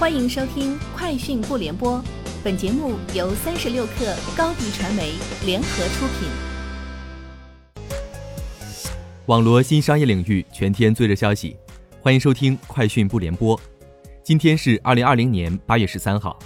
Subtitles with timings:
[0.00, 1.98] 欢迎收听《快讯不联播》，
[2.42, 5.12] 本节目由三十六克高低传媒
[5.44, 6.26] 联合出品。
[9.26, 11.54] 网罗新商业领域全天最热消息，
[12.00, 13.54] 欢迎收听《快讯不联播》。
[14.24, 16.38] 今天是二零二零年八月十三号。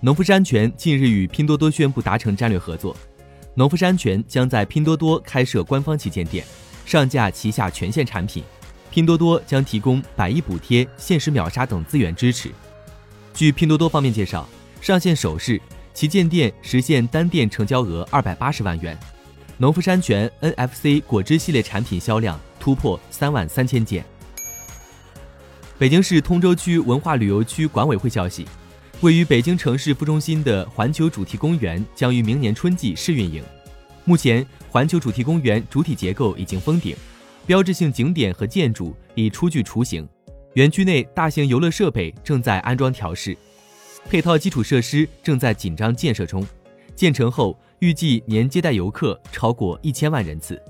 [0.00, 2.96] 农夫山泉近日与拼多多宣布达成战略合作，
[3.56, 6.46] 农夫山泉将在拼多多开设官方旗舰店，
[6.86, 8.44] 上架旗下全线产品。
[8.92, 12.50] 拼多多将提供百亿补贴、限时秒杀等资源支持。
[13.32, 14.46] 据拼多多方面介绍，
[14.82, 15.58] 上线首日
[15.94, 18.96] 旗舰店实现单店成交额二百八十万元，
[19.56, 24.04] 农夫山泉 NFC 果汁系列产品销量突破三万三千件。
[25.78, 28.46] 北京市通州区文化旅游区管委会消息，
[29.00, 33.42] 位于北京城市副中心的环球主题公园将于明年春季试运营。
[34.04, 36.94] 目前，环球主题公园主体结构已经封顶。
[37.44, 40.08] 标志性景点和建筑已初具雏形，
[40.54, 43.36] 园区内大型游乐设备正在安装调试，
[44.08, 46.46] 配套基础设施正在紧张建设中。
[46.94, 50.60] 建成后，预计年接待游客超过一千万人次。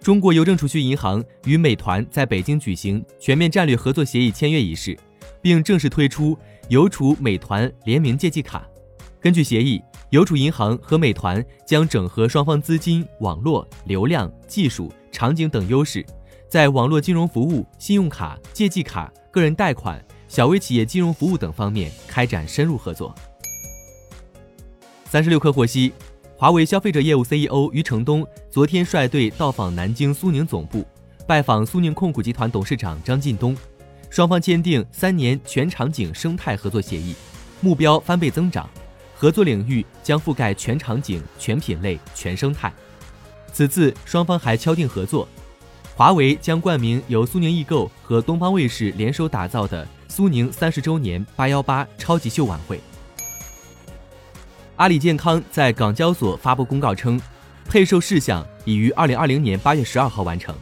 [0.00, 4.98] 中国邮政储蓄银行与美团在北京举行全面战略合作协议签约仪式，
[5.42, 8.66] 并正式推出邮储美团联名借记卡。
[9.20, 9.82] 根据协议。
[10.10, 16.02] 邮储银行和美团将整合双方资金、网络、流量、技术、场景等优势，
[16.48, 23.14] 在网络金融服务、信用卡、借记卡、个人贷款、小微企业金融服务等方面开展深入合作。
[25.04, 25.92] 三十六氪获悉，
[26.38, 30.86] 华为消费者业务 CEO 余承东昨天率队到访南京苏宁总部，
[31.26, 33.54] 拜访苏宁控股集团董事长张近东，
[34.08, 37.14] 双方签订三年全场景生态合作协议，
[37.60, 38.66] 目标翻倍增长。
[39.18, 42.72] 合作领域将覆盖全场景、全品类、全生态。
[43.52, 45.26] 此次双方还敲定合作，
[45.96, 52.80] 华为将冠名由苏宁易购和东方卫视联手打造的苏宁三十周年八幺八超级秀晚会。
[54.76, 57.20] 阿里健康在港交所发布公告称，
[57.64, 60.54] 配售事项已于二零二零年八月十二号完成，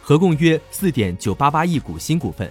[0.00, 2.48] 合共约四点九八八亿股新股份，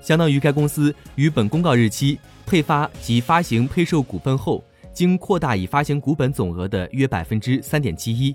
[0.00, 4.62] 相当于该公司于本公告日期配发及发行配售股份后。
[4.92, 8.34] 经扩大已发行股本总额的约百分之三点七一，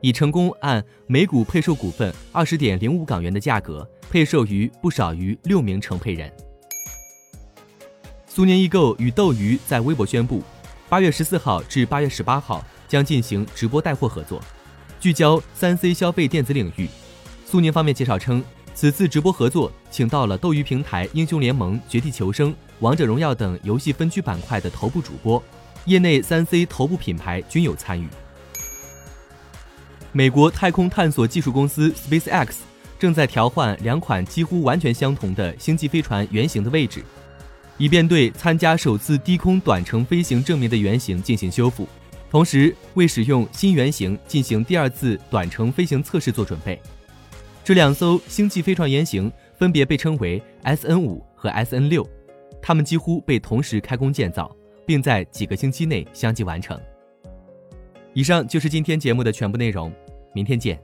[0.00, 6.32] 已成功按每股配售股份二十点零五港元的价格配售于不少于六名承配人。
[8.26, 10.42] 苏宁易购与斗鱼在微博宣布，
[10.88, 14.40] 八月十四号至八月十八号将进行直播带货合作，
[15.00, 16.88] 聚焦三 C 消费电子领域。
[17.44, 18.42] 苏宁方面介绍称，
[18.74, 25.42] 此次直播合作请到了斗鱼平台英雄联盟、绝地求生、王者荣耀等游戏分区板块的头部主播。
[25.84, 28.06] 业内三 C 头部品牌均有参与。
[30.12, 32.56] 美国太空探索技术公司 SpaceX
[32.98, 37.04] 正在调换两款几乎完全相同的星际飞船原型的位置，
[37.76, 41.86] 以便对参加首次低空短程飞行证明的原型进行修复，
[42.30, 46.80] 同时为使用新原型进行第二次短程飞行测试做准备。
[47.62, 52.08] 这两艘星际飞船原型分别被称为 SN 五和 SN 六，
[52.62, 54.50] 它们几乎被同时开工建造。
[54.88, 56.80] 并在几个星期内相继完成。
[58.14, 59.92] 以上就是今天节目的全部内容，
[60.34, 60.80] 明天见。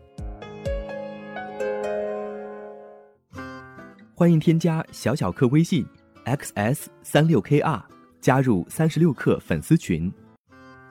[4.15, 5.87] 欢迎添加小小客微信
[6.27, 7.83] xs 三六 kr
[8.21, 10.13] 加入三十六课粉丝群。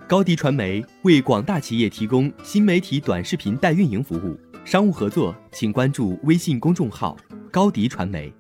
[0.08, 4.36] 高迪传媒为广大企业提供新媒体短视频代运营服务，
[4.66, 7.16] 商务合作请关注微信公众号
[7.52, 8.34] 高迪传媒。